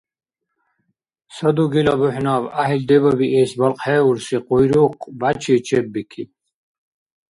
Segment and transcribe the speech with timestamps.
[1.33, 6.29] Ца дугила бухӀнаб гӀяхӀил дебабиэс балкьхӀеурси къуйрукъ, бячи, чеббикиб.